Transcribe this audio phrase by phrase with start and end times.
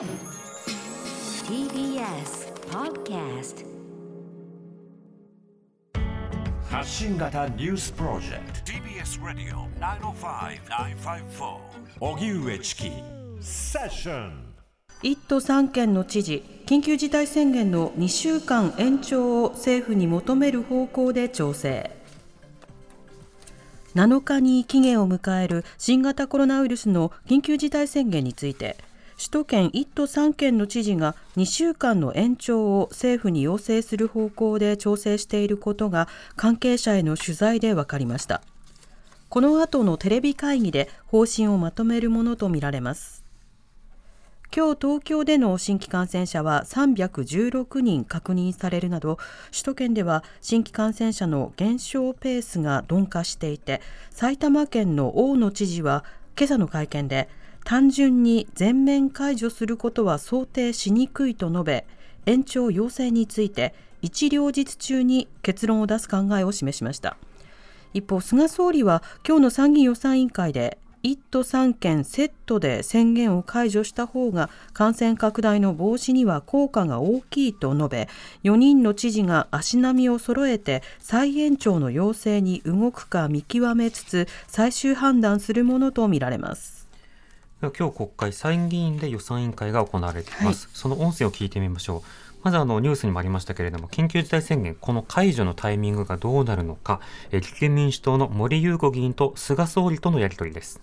[0.00, 0.08] TBS
[2.70, 3.66] Podcast
[6.70, 8.72] 発信型ニュースプロジェクト。
[8.72, 11.58] TBS ラディオ905-954
[12.00, 12.90] おぎゅうえちき
[13.42, 14.54] セッション。
[15.02, 21.90] 1都3県の知事緊急事態宣言の2週間延長を政府に求める方向で調整。
[23.94, 28.78] 7日に期限を迎える新型コロナウイルスの緊急事態宣言について
[29.20, 38.40] 首都圏1都3県の知事が2週間の延長を政府に要請する方向で調整していることが関係者への取材で分かりました。
[39.28, 43.22] この後のテレビ会議で方針をまとめるものとみられます。
[44.56, 49.18] 今日東京での新規感染者は316人確認されるなど
[49.50, 56.04] 首都圏では新規感染者の減少ペースが鈍化していて埼玉県の大野知事は
[56.38, 57.28] 今朝の会見で
[57.70, 61.86] 単純に全面解除することは想定しにくいと述べ
[62.26, 67.16] 延長要請について一両日中に結論を出す考えを示しました。
[67.94, 78.08] 一方菅総理は今日の参議院予算委員会で1都3県セットで宣言を解除した方が感染拡大の防止には効果が大きいと述べ
[78.42, 86.79] 4人の知事が足並みを揃えて再延長の要請に動くか見極めつつ最終判断するものとみられます。
[87.60, 92.02] 今日国会参議院で予算委員会が行われています、はい、その音声を聞いてみましょう。
[92.42, 100.80] まずあのニュースにもありましたけれども、緊急事態宣言、この解除のタイミングがどうなるのか、立憲民主党の森裕子議員と菅総理とのやり取りです。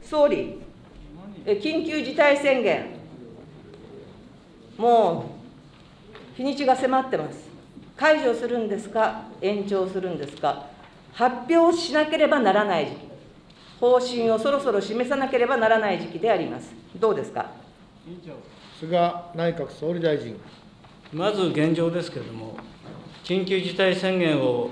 [0.00, 0.60] 総理、
[1.44, 2.86] 緊急事態宣言、
[4.76, 5.24] も
[6.34, 7.48] う日にちが迫ってます。
[7.96, 10.66] 解除するんですか、延長するんですか、
[11.14, 13.08] 発表しなければならない時期、
[13.80, 16.74] 方針をそろそろ示さなければならない時期であります。
[16.98, 17.50] どうですか？
[18.78, 20.36] 菅内閣総理大臣。
[21.12, 22.56] まず現状ですけれども、
[23.24, 24.70] 緊急事態宣言を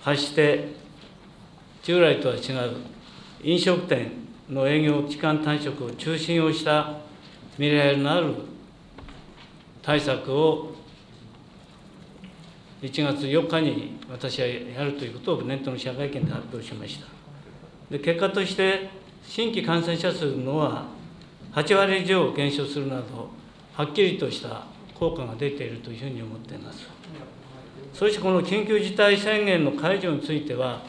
[0.00, 0.68] 発して、
[1.82, 2.76] 従来とは違う
[3.42, 4.12] 飲食店
[4.48, 6.98] の営業期間短縮を中心をした
[7.56, 8.34] 未来のある
[9.82, 10.74] 対策を
[12.82, 17.19] 1月4日に私はやるということを年頭の記者会見で発表しました。
[17.90, 18.88] で結果として
[19.24, 20.86] 新規感染者数のは
[21.52, 23.28] 8割以上減少するなど、
[23.74, 24.64] はっきりとした
[24.94, 26.86] 効果が出ているというふうに思っています。
[27.92, 30.82] そしてこの緊急事態宣言の解除については、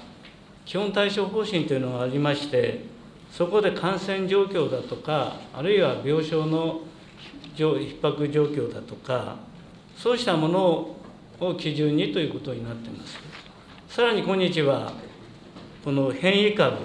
[0.66, 2.85] 基本対処方針というのがありまして、
[3.31, 6.81] そこで感染状況だとか、あるいは病床の
[7.56, 9.38] 逼迫状況だとか、
[9.97, 10.95] そうしたもの
[11.40, 13.17] を基準にということになっています。
[13.88, 14.94] さらに今日は、
[15.84, 16.78] この変異株、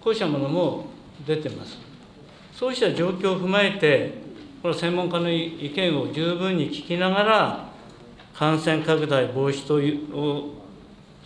[0.00, 0.86] こうしたものも
[1.26, 1.78] 出てます。
[2.52, 4.14] そうした状況を踏まえて、
[4.62, 7.68] この専門家の意見を十分に聞きながら、
[8.32, 10.54] 感染拡大防止というを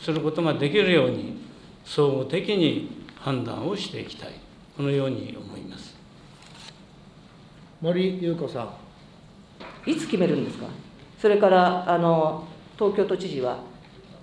[0.01, 1.39] することができるように、
[1.84, 4.33] 総合的に判断をしていきたい、
[4.77, 5.97] このように思います
[7.81, 8.65] 森裕子さ
[9.87, 9.91] ん。
[9.91, 10.67] いつ決めるんですか、
[11.19, 12.47] それからあの
[12.77, 13.59] 東京都知事は、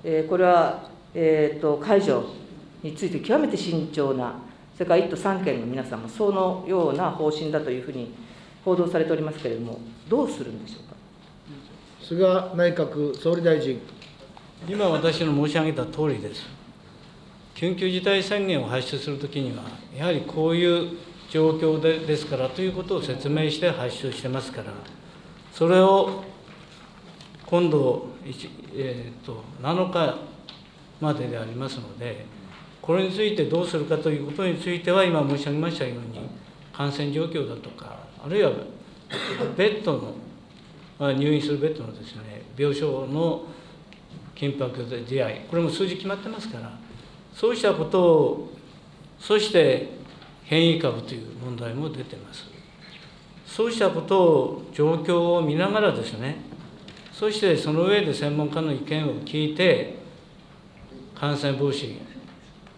[0.04, 2.24] えー、これは、えーと解除
[2.84, 4.36] について極めて慎重な
[4.76, 8.14] それから1都3県の皆さんもそのような方針だというふうに
[8.66, 10.96] 報道されておりますけれども、どうするんでしょうか？
[12.02, 13.80] 菅内閣総理大臣。
[14.68, 16.48] 今、私の申し上げた通りです。
[17.54, 19.64] 緊急事態宣言を発出するときには、
[19.96, 20.98] やはりこういう
[21.30, 24.74] 状況でですからということを説明して発出してますから、
[25.54, 26.24] それを
[27.46, 28.08] 今度、
[28.76, 30.35] えーと、と7日
[31.00, 32.26] まででありますので、
[32.82, 36.30] これについてどうするかということについては、今申し上げましたように、
[36.72, 38.52] 感染状況だとか、あるいは
[39.58, 40.14] ベッドの
[40.98, 43.46] ま、入院するベッドのですね、病床の
[44.36, 46.72] 緊迫で出会い、これも数字決まってますから、
[47.34, 48.54] そうしたことを、
[49.20, 49.90] そして
[50.44, 52.46] 変異株という問題も出てます。
[53.46, 56.38] そうしたことを、状況を見ながらですね、
[57.12, 60.05] そしてその上で専門家の意見を聞いて、
[61.16, 61.98] 感染防止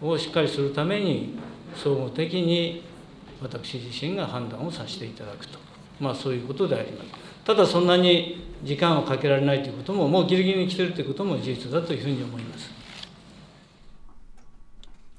[0.02, 1.38] をしっかりするために、
[1.76, 2.84] 総合的に
[3.42, 5.60] 私自身が判断をさせていただくと、
[6.00, 7.10] まあ、そういうことであります。
[7.44, 12.78] ただ、そんなに時間をかけられないということも、もうぎりぎりに来てるということも事実だというふうに思います。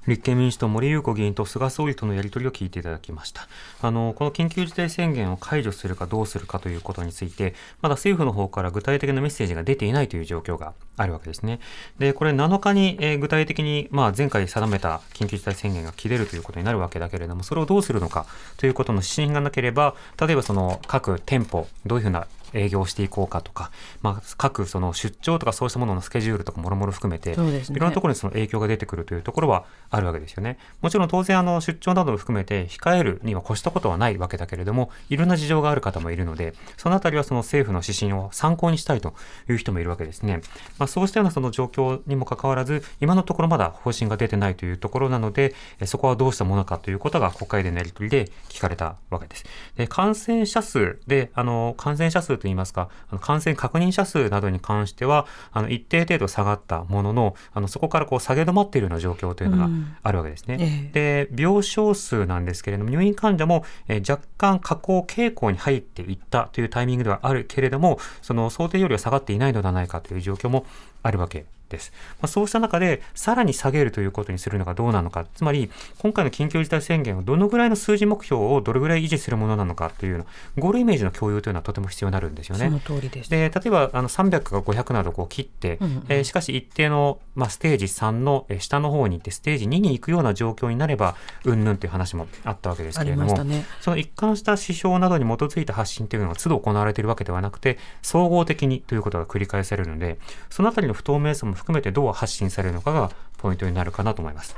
[0.09, 3.47] 立憲民主党森裕子議員と菅総理とのやり取りを聞いていただきました
[3.81, 11.59] あのこの緊急事態宣言を解除するかどうするかということについてまだ政府の方から具体的なメッセージが出ていないという状況があるわけですね
[11.97, 18.25] でこれ7日に、えー、具体的に、まあ、前回定めた緊急事態宣言が切れるということになるわけだけれどもそれをどうするのか
[18.57, 30.57] ということの指針がなければ例えばその各店舗どういうふうな営業していこうかとか、まあ、各その出張とかそうしたもののスケジュールとかもろもろ含めて、ね、いろんなところにその影響が出てくるというところはあるわけですよね。
[30.81, 39.13] もちろん当然あの出張などを含めて控えるには越したことはないわけだけれども、いろんな事情がある方もいるので、そのあたりはその政府の指針を参考にしたいと
[39.49, 40.41] いう人もいるわけですね。
[40.77, 45.55] まあ、そうしたようなその状況にもかかわらず、今のところまだ方針が出てないというところなので、
[45.85, 49.45] そこはどうしたものかということが国会でのやり取りで聞かれたわけです。
[49.77, 59.69] で感染者数で、あの感染者数といいますか、あの感染確認者数などに関しては、あの一定程度下がったものの、あのそこからこう下げ止まっているような状況というのが
[60.03, 60.55] あるわけですね。
[60.55, 70.65] うんええ、で、病床数なんですけれども、入院患者も、えー、若干下降傾向に入っていったというタイミングではあるけれども、その想定よりは下がっていないのではないかという状況も
[71.03, 71.58] あるわけ。
[71.69, 71.93] です。
[72.21, 75.69] まあ、そうした中で、さらに下げるということにするのがどうなのか、つまり、
[75.99, 80.25] 今回の緊急事態宣言をどのぐらいの数字目標をどれぐらい維持するものなのかというの、
[80.57, 82.65] ゴールイメージの共有というのはとても必要になるんですよね。
[82.65, 83.29] その通りです。
[83.29, 100.19] で、例えば、あの、300か500などこう切って、うんうん、えー、しかし一定の、まあ、ステージ3の下の方に行って、ステージ2に行くような状況になれば、うんぬんという話もあったわけですけれども、ね、その一貫した指標などに基づいた発信というのが都度行われているわけではなくて、総合的にということが繰り返されるので、
[100.49, 104.55] そのあたりの不透明さも含めてどう発信されるのかがポイントになるかなと思います。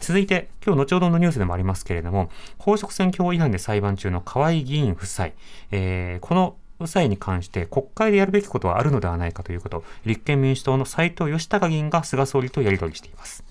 [0.00, 5.30] 続いて、今日後ほどのニュースでもありますけれども、公職選挙法違反で裁判中の河合議員夫妻、
[5.70, 13.44] えー、この夫妻に関して国会でやるべきことはあるのではないかということ、立憲民主党の斉藤義孝議員が菅総理とやり取りしています。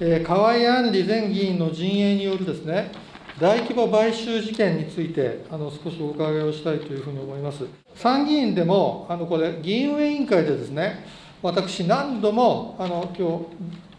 [0.00, 2.92] えー、河合案里前議員の陣営によるですね、
[3.40, 7.64] 大規模買収事件について、あの少しお伺いをしたいというふうに思います。
[7.94, 11.04] 参議院でも、あのこれ、議員運営委員会でですね、
[11.42, 13.46] 私、何度も、あの今日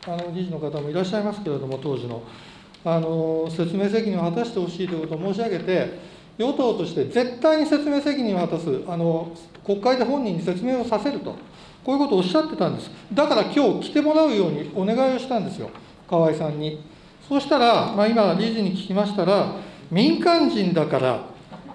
[0.10, 2.24] あの理事の方もいらっしゃいますけれども、当時の、
[2.86, 6.00] あの説明責任を果たしてほしいということを申し上げて、
[6.38, 9.31] 与党として絶対に説明責任を果たす、あの
[9.66, 11.36] 国会で本人に説明をさせると、
[11.84, 12.89] こういうことをおっしゃってたんです。
[13.13, 15.69] だから今日来てもらうようにお願いをしたんですよ、
[16.10, 16.80] 河合さんに。
[17.28, 19.56] そうしたら、まあ、今、理事に聞きましたら、
[19.92, 21.25] 民間人だから、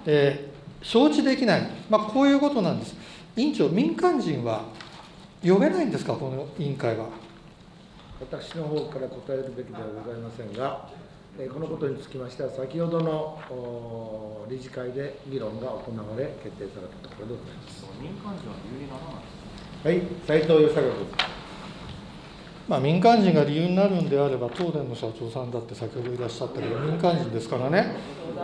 [0.07, 2.97] えー、承知できない、まあ、こういうことなんです。
[3.37, 4.65] 委員長、民間人は
[5.45, 7.07] 呼べないんですか、この委員会は？
[8.21, 10.89] 私の方から答えるべきではございませんが、
[11.53, 17.85] このことにつきましては、先ほどの理事会で議論が行われ、決定されたところでございます。
[18.01, 19.11] 民間人は理由にならな
[19.91, 20.91] いはい、斉藤義孝君。
[22.69, 27.97] まあ、民間人が理由になるんであれば、東電の社長さんだって先ほどいらっしゃったけど、民間人ですからね、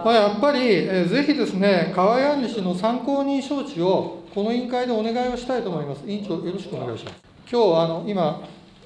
[0.05, 6.03] まあ、やっぱり、えー、ぜひですね、河合案里氏の参考人招致をこの委員会でお願いをしたいと思います。
[6.07, 7.17] 委員長、よろしくお願いします。
[7.51, 8.43] 今日あの今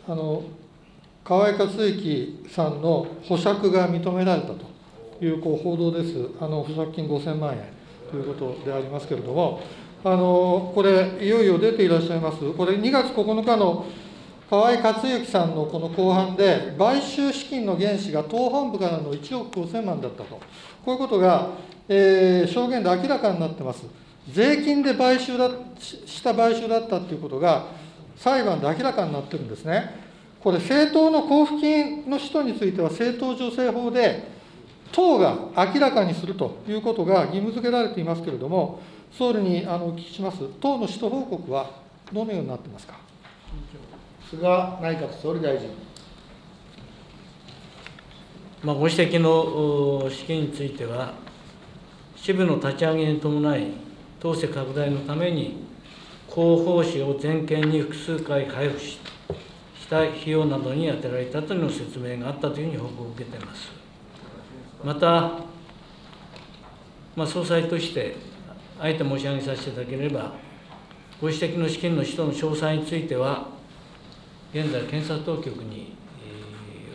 [0.09, 0.45] あの
[1.25, 6.31] 河合克行さんの保釈が認められたというこう報道です。
[6.41, 7.65] あの保釈金5000万円
[8.11, 9.63] ということでありますけれども、
[10.05, 12.53] あのこれ、いよいよ出ていらっしゃいます。
[12.53, 13.87] これ、2月9日の
[14.51, 20.41] 河合克行さんのこの公判で、買収資金の原資が党本部からの1億5000万だったと、
[20.85, 21.51] こういうことが、
[21.89, 24.02] えー、証言で明らかになってます。
[24.31, 27.67] 税金で買収だした買収だったということが、
[28.17, 30.01] 裁判で明らかになってるんですね。
[30.41, 34.31] これ、政党の交付金の人については、政党助成法で、
[34.93, 41.71] 党が明らかにするということが義務付けられていますけれども、総理にあのお聞きします、党の使途報告は
[42.13, 42.97] どのようになってますか？
[44.29, 44.43] 菅
[44.81, 45.69] 内閣総理大臣。
[48.63, 51.15] まあ、ご指摘の資金については、
[52.15, 53.73] 支部の立ち上げに伴い、
[54.23, 55.57] 党勢拡大のために、
[56.33, 59.01] 広報誌を全県に複数回配布し
[59.91, 63.73] た費用などに充てられたというの説明があったというふうに報告を受けています。
[64.85, 65.09] また、
[67.17, 68.15] まあ、総裁として、
[68.79, 70.35] あえて申し上げさせていただければ、
[71.21, 73.49] ご指摘の資金の使途の詳細については、
[74.55, 75.97] 現在、検察当局に、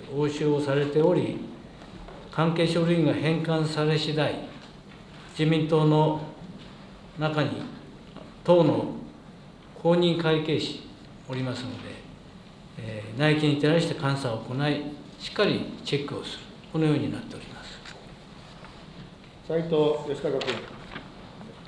[0.09, 1.37] え、押収をされており、
[2.31, 4.47] 関係書類が返還され次第、
[5.37, 6.21] 自民党の
[7.19, 7.49] 中に
[8.43, 8.85] 党の
[9.81, 10.83] 公認会計士
[11.29, 11.77] おりますので、
[12.79, 14.81] えー、内規に照らして監査を行い、
[15.19, 17.79] しっかりチェックをする、このようになっております。
[19.47, 19.73] 斉藤
[20.07, 20.39] 義孝君。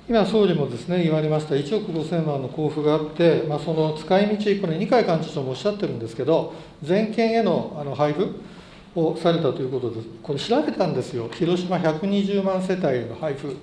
[0.08, 8.42] 今、総理もですね言われました1億5000万の交付があって、まあ、その使い道これ、二階幹事長もおっしゃってるんですけど、全県へのあの配布、
[8.96, 13.56] をされたということで、これ調べたんですよ、広島120万世帯への配布、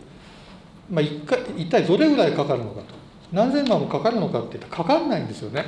[0.91, 2.95] まあ、一回一体どれぐらいかかるのかと、
[3.33, 5.67] 何千万もかかるのかって言ったら、かかんないんですよね、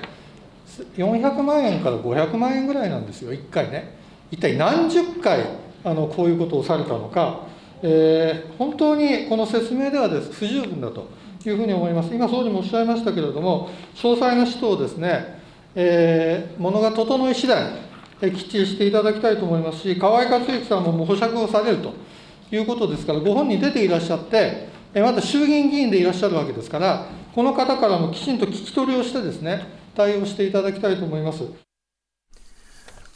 [0.96, 3.96] 400万円から500万円ぐらいなんですよ、1回ね。
[4.30, 5.46] 一体何十回
[5.84, 7.46] あのこういうことをされたのか、
[7.82, 11.08] えー、本当にこの説明ではです不十分だと
[11.46, 12.14] いうふうに思います。
[12.14, 15.38] 今、総理もおっしゃいましたけれども、詳細な使途をですね、
[15.74, 17.88] えー、ものが整い次第、
[18.20, 21.94] えきっちりしていただきたいと思いますし、河合克行さんももう保釈をされると
[22.50, 24.68] いうことですから、ご本人出ていらっしゃって、
[25.02, 29.62] また衆議院議員でいらっしゃるわけですから、この方からもきちんと聞き取りをしてですね、
[29.94, 31.67] 対応していただきたいと思います。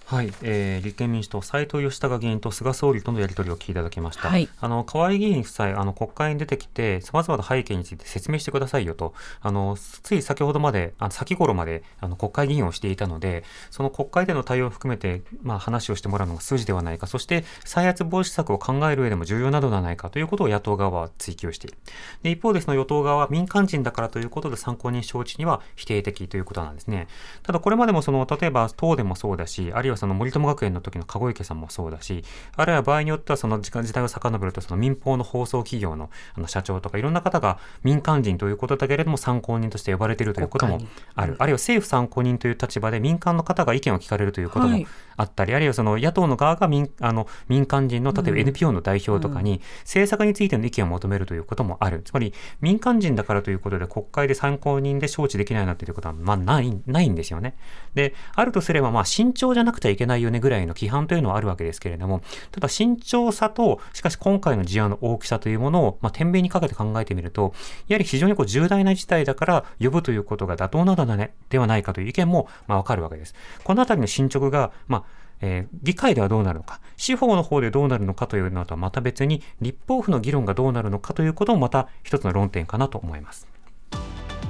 [0.05, 4.29] はい、えー、立憲民主党、斉藤義孝議員と菅総理とのやり取りを聞いていただきました。
[4.29, 21.79] はい、あの河合議員夫妻、あの国会に出てきて、さまざまな背景について説明してくださいよと、あのつい先ほどまで、あの先頃まであの国会議員をしていたので、その国会での対応を含めて、まあ、話をしてもらうのが筋ではないか、そして再発防止策を考える上でも重要なのではないかということを野党側は追及している。
[22.23, 27.09] で一方で、その与党側は民間人だからということで参考人招致には否定的ということなんですね。
[27.43, 32.25] ただ、これまでもその例えば党でもそうだし、あるいはその森友学園の時の籠池さんもそうだし、
[32.57, 40.81] あるいは場合によってはその時間時代を遡ると、その民放の放送企業のあの社長とかいろんな方が民間人ということだけれども参考人として呼ばれているということも
[41.15, 41.37] ある。
[41.39, 44.79] あるいは政府参考人という立場で民間の方が意見を聞かれるということも
[45.17, 52.03] あったり、はい、あるいはその野党の側が民あの民間人の例えば NPO の代表とかに政策についての意見を求めるということもある。
[52.03, 57.55] つまり民間人だからということで国会で参考人で招致できないなということはまあないないんですよね。
[57.95, 67.55] で、あるとすればまあ慎重じゃなくてはいけないよねぐらいの規範というのはあるわけですけれども、ただ慎重さと、しかし今回の事案の大きさというものを、まあ、天秤にかけて考えてみると、
[67.89, 73.35] やはり非常にこう重大な事態だから呼ぶということが妥当なのだね、ではないかという意見も、まあ、わかるわけです。
[73.65, 75.02] このあたりの進捗が、まあ、
[75.43, 83.47] えー、議会ではどうなるのか、司法の方でどうなるのかというのとはまた別に、立法府の議論がどうなるのかということもまた一つの論点かなと思います。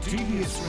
[0.03, 0.63] TBS